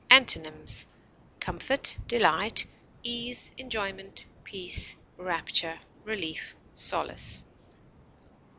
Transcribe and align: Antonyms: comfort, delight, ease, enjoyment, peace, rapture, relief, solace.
Antonyms: 0.09 0.87
comfort, 1.39 1.95
delight, 2.07 2.65
ease, 3.03 3.51
enjoyment, 3.55 4.25
peace, 4.43 4.97
rapture, 5.15 5.79
relief, 6.03 6.55
solace. 6.73 7.43